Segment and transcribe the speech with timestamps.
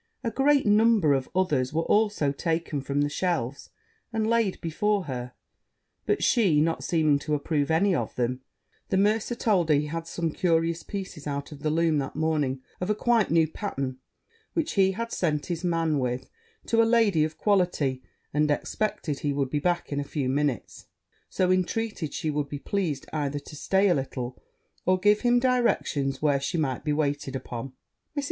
[0.23, 3.69] A great number of others were also taken from the shelves,
[4.11, 5.33] and laid before her;
[6.07, 8.41] but she not seeming to approve any of them,
[8.89, 12.63] the mercer told her he had some curious pieces out of the loom that morning
[12.79, 13.99] of a quite new pattern,
[14.53, 16.27] which he had sent his man with
[16.65, 18.01] to a lady of quality,
[18.33, 20.87] and expected he would be back in a few minutes,
[21.29, 24.41] so intreated she would be pleased either to stay a little,
[24.83, 27.73] or give him directions where she might be waited upon.
[28.17, 28.19] Mrs.